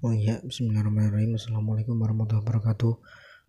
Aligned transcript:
Oh 0.00 0.16
iya, 0.16 0.40
Bismillahirrahmanirrahim. 0.40 1.36
Assalamualaikum 1.36 1.92
warahmatullahi 2.00 2.40
wabarakatuh. 2.40 2.92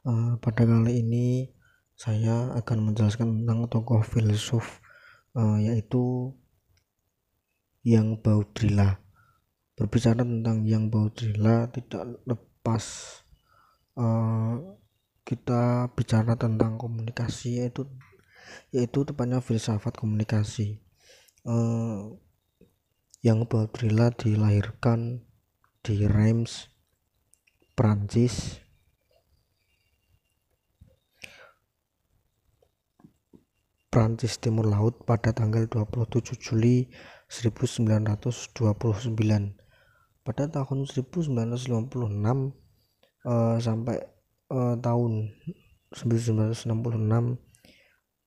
Uh, 0.03 0.35
pada 0.43 0.67
kali 0.67 0.99
ini 0.99 1.47
saya 1.95 2.51
akan 2.59 2.91
menjelaskan 2.91 3.47
tentang 3.47 3.71
tokoh 3.71 4.03
filsuf 4.03 4.83
uh, 5.31 5.55
yaitu 5.63 6.35
Yang 7.87 8.19
Baudrilla. 8.19 8.99
Berbicara 9.79 10.27
tentang 10.27 10.67
Yang 10.67 10.91
Baudrilla 10.91 11.71
tidak 11.71 12.19
lepas 12.27 12.83
uh, 13.95 14.75
kita 15.23 15.87
bicara 15.95 16.35
tentang 16.35 16.75
komunikasi 16.75 17.63
yaitu 17.63 17.87
yaitu 18.75 19.07
tepatnya 19.07 19.39
filsafat 19.39 19.95
komunikasi. 19.95 20.83
Uh, 21.47 22.19
yang 23.23 23.47
Baudrilla 23.47 24.11
dilahirkan 24.11 25.30
di 25.81 26.05
Reims, 26.05 26.69
Prancis 27.73 28.61
Prancis 33.91 34.39
Timur 34.39 34.71
Laut 34.71 35.03
pada 35.03 35.35
tanggal 35.35 35.67
27 35.67 36.39
Juli 36.39 36.87
1929. 37.27 38.55
Pada 40.23 40.47
tahun 40.47 40.87
1996 40.87 41.67
uh, 43.27 43.57
sampai 43.59 43.97
uh, 44.47 44.79
tahun 44.79 45.35
1966 45.91 46.71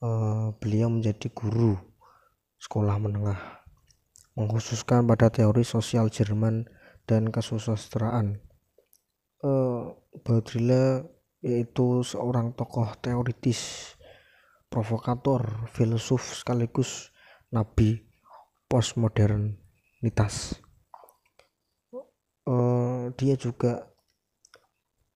uh, 0.05 0.53
beliau 0.61 0.89
menjadi 0.93 1.33
guru 1.33 1.81
sekolah 2.61 3.01
menengah 3.01 3.41
mengkhususkan 4.37 5.09
pada 5.09 5.33
teori 5.33 5.65
sosial 5.65 6.13
Jerman 6.13 6.69
dan 7.05 7.29
kesusastraan. 7.29 8.41
Uh, 9.45 9.93
Baudrillard 10.25 11.15
yaitu 11.45 12.01
seorang 12.01 12.57
tokoh 12.57 12.97
teoritis, 13.05 13.93
provokator, 14.73 15.69
filsuf 15.69 16.41
sekaligus 16.41 17.13
nabi 17.53 18.09
postmodernitas. 18.65 20.57
Uh, 22.45 23.13
dia 23.21 23.37
juga 23.37 23.93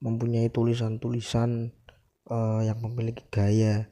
mempunyai 0.05 0.53
tulisan-tulisan 0.53 1.73
uh, 2.29 2.61
yang 2.61 2.79
memiliki 2.85 3.25
gaya 3.33 3.89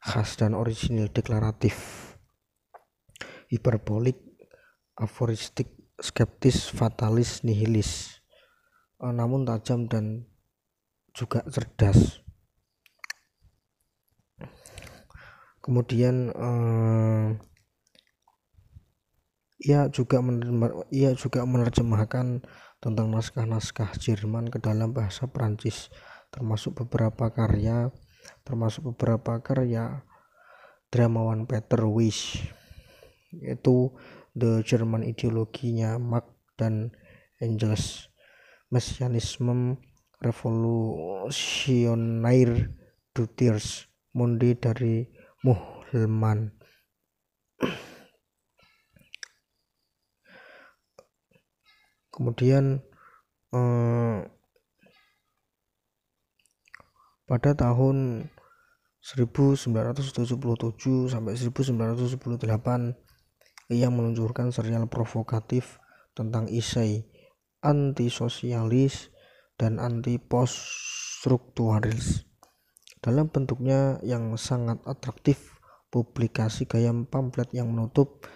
khas 0.00 0.38
dan 0.40 0.56
orisinil 0.56 1.12
deklaratif, 1.12 1.76
hiperbolik, 3.52 4.16
aforistik, 4.96 5.79
skeptis, 6.00 6.72
fatalis, 6.72 7.44
nihilis, 7.44 8.20
uh, 9.00 9.12
namun 9.12 9.44
tajam 9.44 9.86
dan 9.86 10.24
juga 11.12 11.44
cerdas. 11.48 12.24
Kemudian 15.60 16.32
uh, 16.32 17.36
ia 19.60 19.92
juga 19.92 20.24
ia 20.88 21.12
juga 21.12 21.44
menerjemahkan 21.44 22.40
tentang 22.80 23.12
naskah-naskah 23.12 23.92
Jerman 24.00 24.48
ke 24.48 24.56
dalam 24.56 24.96
bahasa 24.96 25.28
Prancis, 25.28 25.92
termasuk 26.32 26.80
beberapa 26.80 27.28
karya, 27.28 27.92
termasuk 28.40 28.96
beberapa 28.96 29.36
karya 29.44 30.00
dramawan 30.88 31.44
Peter 31.44 31.84
Wish, 31.84 32.40
yaitu 33.36 33.92
The 34.36 34.60
German 34.62 35.02
ideologinya 35.02 35.98
Marx 35.98 36.30
dan 36.54 36.94
Engels. 37.40 38.06
Mesianisme 38.70 39.82
Revolutionaire 40.22 42.70
du 43.10 43.26
Tiers 43.26 43.90
Monde 44.14 44.54
dari 44.54 45.10
Muhlmann. 45.42 46.54
Kemudian 52.14 52.78
eh, 53.50 54.18
pada 57.26 57.50
tahun 57.58 58.30
1977 59.00 61.08
sampai 61.08 61.32
1998 61.34 63.09
yang 63.70 63.94
meluncurkan 63.94 64.50
serial 64.50 64.90
provokatif 64.90 65.78
tentang 66.18 66.50
isai 66.50 67.06
antisosialis 67.62 69.14
dan 69.54 69.78
anti 69.78 70.18
poststrukturis 70.18 72.26
dalam 73.00 73.32
bentuknya 73.32 73.96
yang 74.04 74.36
sangat 74.36 74.76
atraktif 74.84 75.56
publikasi 75.88 76.68
gaya 76.68 76.92
pamflet 77.08 77.48
yang 77.56 77.72
menutup 77.72 78.28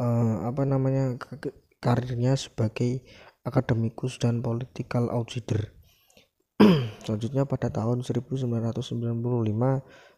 uh, 0.00 0.48
apa 0.48 0.64
namanya 0.64 1.20
karirnya 1.78 2.34
sebagai 2.34 3.06
akademikus 3.46 4.18
dan 4.18 4.42
political 4.42 5.14
outsider. 5.14 5.70
Selanjutnya 7.06 7.46
pada 7.46 7.70
tahun 7.70 8.02
1995 8.02 8.50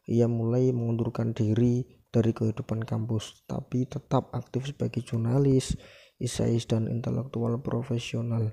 ia 0.09 0.27
mulai 0.27 0.72
mengundurkan 0.72 1.37
diri 1.37 1.99
dari 2.10 2.34
kehidupan 2.34 2.82
kampus, 2.82 3.47
tapi 3.47 3.87
tetap 3.87 4.34
aktif 4.34 4.75
sebagai 4.75 5.03
jurnalis, 5.06 5.78
isais 6.19 6.66
dan 6.66 6.91
intelektual 6.91 7.62
profesional. 7.62 8.50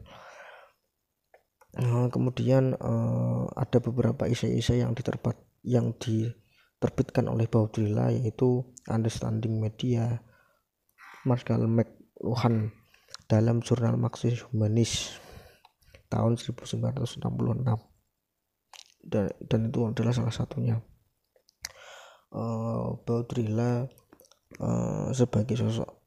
Nah, 1.78 2.10
kemudian 2.10 2.74
uh, 2.78 3.46
ada 3.54 3.78
beberapa 3.82 4.26
isai-isai 4.26 4.82
yang 4.82 4.98
diterbat 4.98 5.38
yang 5.66 5.94
diterbitkan 6.00 7.28
oleh 7.28 7.46
Baudrillard 7.50 8.18
yaitu 8.18 8.66
Understanding 8.88 9.60
Media, 9.62 10.22
Marshall 11.28 11.68
McLuhan 11.68 12.72
dalam 13.28 13.60
jurnal 13.60 14.00
Marxist 14.00 14.48
Humanis 14.48 15.20
tahun 16.08 16.40
1966 16.40 17.20
dan, 19.04 19.28
dan 19.44 19.62
itu 19.68 19.80
adalah 19.84 20.16
salah 20.16 20.32
satunya 20.32 20.80
uh, 22.34 22.98
uh, 24.60 25.08
sebagai 25.14 25.56
sosok 25.56 25.98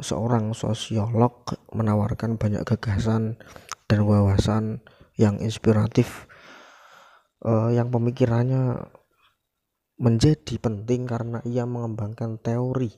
seorang 0.00 0.56
sosiolog 0.56 1.44
menawarkan 1.76 2.40
banyak 2.40 2.64
gagasan 2.64 3.36
dan 3.84 4.00
wawasan 4.08 4.80
yang 5.20 5.36
inspiratif 5.44 6.24
uh, 7.44 7.68
yang 7.68 7.92
pemikirannya 7.92 8.80
menjadi 10.00 10.56
penting 10.56 11.04
karena 11.04 11.44
ia 11.44 11.68
mengembangkan 11.68 12.40
teori 12.40 12.88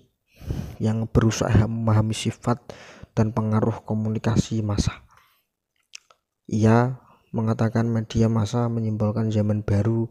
yang 0.78 1.10
berusaha 1.10 1.66
memahami 1.66 2.14
sifat 2.14 2.62
dan 3.12 3.34
pengaruh 3.34 3.82
komunikasi 3.82 4.62
massa. 4.62 5.02
Ia 6.46 7.02
mengatakan 7.34 7.90
media 7.90 8.30
massa 8.30 8.70
menyimbolkan 8.70 9.34
zaman 9.34 9.66
baru 9.66 10.10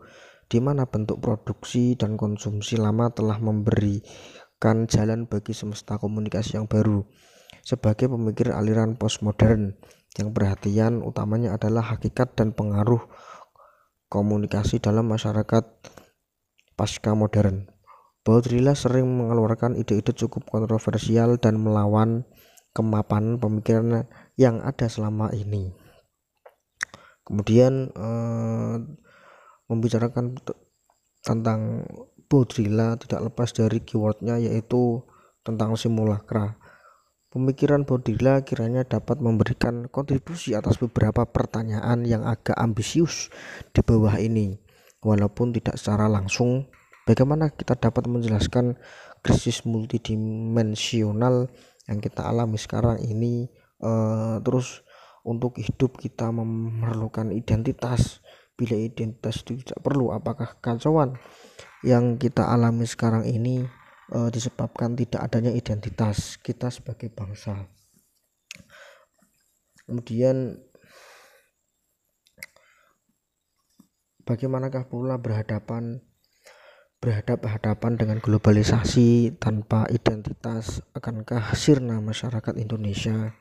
di 0.51 0.59
mana 0.59 0.83
bentuk 0.83 1.23
produksi 1.23 1.95
dan 1.95 2.19
konsumsi 2.19 2.75
lama 2.75 3.07
telah 3.15 3.39
memberikan 3.39 4.83
jalan 4.83 5.23
bagi 5.23 5.55
semesta 5.55 5.95
komunikasi 5.95 6.59
yang 6.59 6.67
baru. 6.67 7.07
Sebagai 7.63 8.11
pemikir 8.11 8.51
aliran 8.51 8.99
postmodern 8.99 9.79
yang 10.19 10.35
perhatian 10.35 11.07
utamanya 11.07 11.55
adalah 11.55 11.95
hakikat 11.95 12.35
dan 12.35 12.51
pengaruh 12.51 12.99
komunikasi 14.11 14.83
dalam 14.83 15.07
masyarakat 15.07 15.63
pasca 16.75 17.15
modern. 17.15 17.71
Baudrillard 18.27 18.75
sering 18.75 19.07
mengeluarkan 19.07 19.79
ide-ide 19.79 20.11
cukup 20.11 20.51
kontroversial 20.51 21.39
dan 21.39 21.63
melawan 21.63 22.27
kemapanan 22.75 23.39
pemikiran 23.39 24.03
yang 24.35 24.59
ada 24.59 24.91
selama 24.91 25.31
ini. 25.31 25.71
Kemudian 27.23 27.87
eh, 27.95 28.75
membicarakan 29.71 30.35
tentang 31.23 31.87
Baudrillard 32.27 33.07
tidak 33.07 33.31
lepas 33.31 33.55
dari 33.55 33.79
keywordnya 33.79 34.39
yaitu 34.39 35.03
tentang 35.47 35.79
simulacra. 35.79 36.59
Pemikiran 37.31 37.87
Baudrillard 37.87 38.43
kiranya 38.43 38.83
dapat 38.83 39.23
memberikan 39.23 39.87
kontribusi 39.87 40.51
atas 40.51 40.75
beberapa 40.79 41.23
pertanyaan 41.23 42.03
yang 42.03 42.27
agak 42.27 42.59
ambisius 42.59 43.31
di 43.71 43.79
bawah 43.79 44.19
ini. 44.19 44.59
Walaupun 44.99 45.55
tidak 45.55 45.79
secara 45.79 46.11
langsung, 46.11 46.67
bagaimana 47.07 47.51
kita 47.55 47.79
dapat 47.79 48.11
menjelaskan 48.11 48.75
krisis 49.23 49.63
multidimensional 49.63 51.47
yang 51.87 51.99
kita 51.99 52.27
alami 52.27 52.59
sekarang 52.59 53.01
ini 53.01 53.49
uh, 53.81 54.37
terus 54.43 54.85
untuk 55.21 55.57
hidup 55.57 55.97
kita 56.01 56.29
memerlukan 56.33 57.29
identitas 57.29 58.21
bila 58.61 58.77
identitas 58.77 59.41
itu 59.41 59.65
tidak 59.65 59.81
perlu 59.81 60.13
apakah 60.13 60.53
kacauan 60.61 61.17
yang 61.81 62.21
kita 62.21 62.45
alami 62.45 62.85
sekarang 62.85 63.25
ini 63.25 63.65
e, 64.13 64.29
disebabkan 64.29 64.93
tidak 64.93 65.25
adanya 65.25 65.49
identitas 65.49 66.37
kita 66.37 66.69
sebagai 66.69 67.09
bangsa? 67.09 67.65
Kemudian 69.89 70.61
bagaimanakah 74.29 74.85
pula 74.85 75.17
berhadapan 75.17 76.05
berhadap-hadapan 77.01 77.97
dengan 77.97 78.21
globalisasi 78.21 79.41
tanpa 79.41 79.89
identitas? 79.89 80.85
Akankah 80.93 81.57
sirna 81.57 81.97
masyarakat 81.97 82.61
Indonesia 82.61 83.33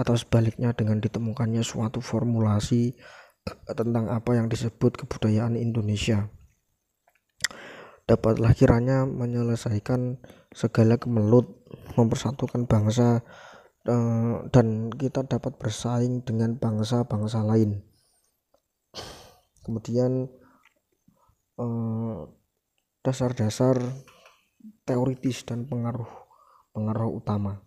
atau 0.00 0.16
sebaliknya 0.16 0.72
dengan 0.72 0.96
ditemukannya 1.04 1.60
suatu 1.60 2.00
formulasi 2.00 2.96
tentang 3.46 4.06
apa 4.06 4.38
yang 4.38 4.46
disebut 4.46 5.02
kebudayaan 5.02 5.58
Indonesia. 5.58 6.30
Dapatlah 8.06 8.54
kiranya 8.54 9.06
menyelesaikan 9.06 10.22
segala 10.52 10.98
kemelut 10.98 11.48
mempersatukan 11.94 12.66
bangsa 12.66 13.22
eh, 13.86 14.34
dan 14.50 14.90
kita 14.94 15.26
dapat 15.26 15.58
bersaing 15.58 16.22
dengan 16.26 16.58
bangsa-bangsa 16.58 17.42
lain. 17.46 17.82
Kemudian 19.62 20.30
eh, 21.58 22.18
dasar-dasar 23.02 23.78
teoritis 24.86 25.42
dan 25.42 25.66
pengaruh 25.66 26.10
pengaruh 26.70 27.18
utama 27.18 27.62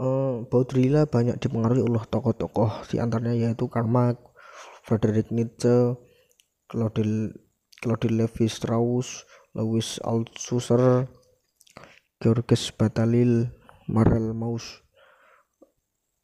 uh, 0.00 0.42
Baudrillard 0.48 1.12
banyak 1.12 1.36
dipengaruhi 1.36 1.84
oleh 1.84 2.02
tokoh-tokoh 2.08 2.88
di 2.88 2.96
antaranya 2.96 3.36
yaitu 3.36 3.68
Karl 3.68 3.86
Marx, 3.86 4.16
Friedrich 4.82 5.28
Nietzsche, 5.28 5.94
Claude, 6.66 7.36
Claude 7.84 8.08
Levi 8.08 8.48
Strauss, 8.48 9.28
Louis 9.52 10.00
Althusser, 10.00 11.04
Georges 12.18 12.72
Bataille, 12.72 13.52
Marcel 13.90 14.32
Mauss, 14.32 14.80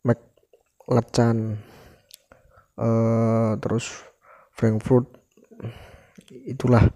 McLachlan, 0.06 1.60
uh, 2.80 3.58
terus 3.60 3.92
Frankfurt 4.56 5.12
itulah. 6.48 6.88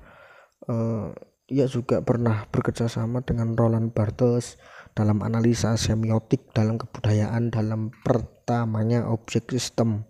Uh, 0.70 1.10
ia 1.50 1.66
juga 1.66 1.98
pernah 1.98 2.46
bekerja 2.46 2.86
sama 2.86 3.26
dengan 3.26 3.58
Roland 3.58 3.90
Barthes 3.90 4.54
dalam 4.92 5.22
analisa 5.22 5.74
semiotik 5.78 6.50
dalam 6.54 6.76
kebudayaan 6.76 7.50
dalam 7.50 7.94
pertamanya 8.02 9.06
objek 9.08 9.50
sistem. 9.50 10.06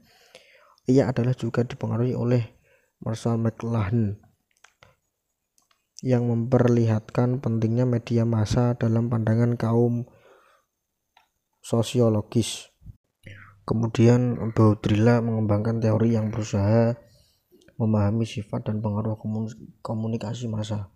Ia 0.90 1.12
adalah 1.12 1.36
juga 1.36 1.62
dipengaruhi 1.62 2.16
oleh 2.16 2.42
Marshall 3.00 3.40
McLuhan 3.40 4.20
yang 6.00 6.28
memperlihatkan 6.28 7.44
pentingnya 7.44 7.84
media 7.84 8.24
massa 8.24 8.72
dalam 8.76 9.12
pandangan 9.12 9.56
kaum 9.56 10.08
sosiologis. 11.60 12.72
Kemudian 13.68 14.34
Baudrillard 14.56 15.22
mengembangkan 15.22 15.78
teori 15.78 16.16
yang 16.16 16.32
berusaha 16.32 16.96
memahami 17.80 18.28
sifat 18.28 18.68
dan 18.68 18.84
pengaruh 18.84 19.16
komunikasi 19.80 20.48
massa. 20.50 20.92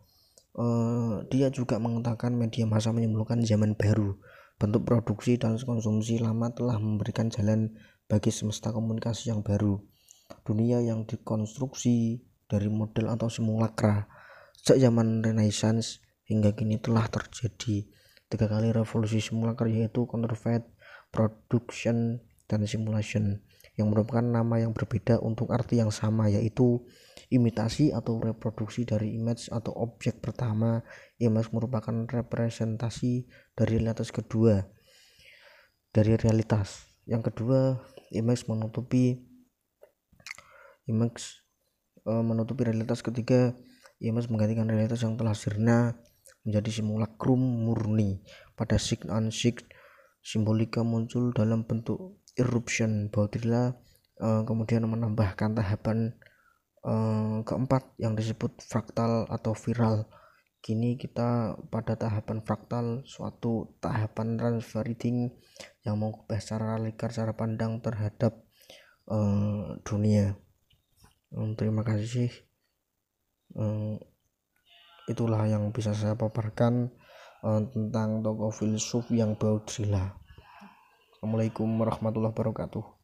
Uh, 0.55 1.27
dia 1.35 1.51
juga 1.51 1.83
mengatakan 1.83 2.31
media 2.39 2.62
massa 2.62 2.95
menimbulkan 2.95 3.43
zaman 3.43 3.75
baru. 3.75 4.15
Bentuk 4.55 4.87
produksi 4.87 5.35
dan 5.35 5.59
konsumsi 5.59 6.23
lama 6.23 6.55
telah 6.55 6.79
memberikan 6.79 7.27
jalan 7.27 7.75
bagi 8.06 8.31
semesta 8.31 8.71
komunikasi 8.71 9.35
yang 9.35 9.43
baru. 9.43 9.83
Dunia 10.47 10.79
yang 10.79 11.11
dikonstruksi 11.11 12.23
dari 12.47 12.71
model 12.71 13.11
atau 13.11 13.27
simulakra. 13.27 14.06
Sejak 14.55 14.89
zaman 14.89 15.27
Renaissance 15.27 15.99
hingga 16.31 16.55
kini 16.55 16.79
telah 16.79 17.11
terjadi 17.11 17.91
tiga 18.31 18.47
kali 18.47 18.71
revolusi 18.71 19.19
simulakra 19.19 19.67
yaitu 19.67 20.06
counterfeit, 20.06 20.62
production, 21.11 22.23
dan 22.47 22.62
simulation 22.69 23.43
yang 23.75 23.91
merupakan 23.91 24.23
nama 24.23 24.62
yang 24.62 24.71
berbeda 24.71 25.19
untuk 25.19 25.51
arti 25.51 25.83
yang 25.83 25.91
sama 25.91 26.31
yaitu 26.31 26.87
imitasi 27.32 27.94
atau 27.94 28.21
reproduksi 28.21 28.85
dari 28.85 29.17
image 29.17 29.49
atau 29.49 29.73
objek 29.76 30.21
pertama. 30.21 30.85
Image 31.21 31.53
merupakan 31.55 32.05
representasi 32.05 33.29
dari 33.56 33.81
realitas 33.81 34.11
kedua 34.11 34.65
dari 35.94 36.19
realitas. 36.19 36.91
Yang 37.06 37.31
kedua 37.31 37.79
image 38.11 38.50
menutupi 38.50 39.23
image 40.91 41.44
e, 42.03 42.11
menutupi 42.11 42.67
realitas. 42.67 43.00
Ketiga 43.00 43.55
image 44.03 44.27
menggantikan 44.27 44.67
realitas 44.67 45.06
yang 45.06 45.15
telah 45.15 45.38
sirna 45.38 45.94
menjadi 46.43 46.82
simulacrum 46.82 47.38
murni. 47.38 48.20
Pada 48.59 48.77
sig 48.77 49.06
and 49.06 49.31
sig 49.31 49.62
simbolika 50.19 50.82
muncul 50.82 51.31
dalam 51.31 51.62
bentuk 51.62 52.19
eruption. 52.35 53.09
Baudrillard 53.12 53.79
uh, 54.19 54.43
kemudian 54.43 54.87
menambahkan 54.88 55.55
tahapan 55.55 56.17
keempat 57.49 57.97
yang 57.97 58.13
disebut 58.13 58.61
fraktal 58.61 59.25
atau 59.33 59.57
viral. 59.57 60.05
Kini 60.61 60.97
kita 60.97 61.61
pada 61.69 61.97
tahapan 61.97 62.41
fraktal 62.41 63.05
suatu 63.05 63.77
tahapan 63.81 64.37
transferring 64.37 65.33
yang 65.85 65.97
mengubah 66.01 66.41
secara 66.41 66.81
linear 66.81 67.11
cara 67.13 67.33
pandang 67.37 67.85
terhadap 67.85 68.45
uh, 69.09 69.77
dunia. 69.85 70.37
Um, 71.35 71.53
terima 71.59 71.83
kasih 71.83 72.31
um, 73.59 73.99
itulah 75.11 75.47
yang 75.51 75.71
bisa 75.75 75.95
saya 75.95 76.15
paparkan 76.15 76.95
uh, 77.43 77.61
tentang 77.71 78.23
tokoh 78.23 78.55
filsuf 78.55 79.11
yang 79.11 79.35
Baudrillard 79.35 80.15
Assalamualaikum 81.15 81.67
warahmatullahi 81.81 82.31
wabarakatuh 82.31 83.04